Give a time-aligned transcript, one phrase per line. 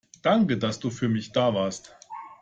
[0.23, 1.95] Danke, dass du für mich da warst.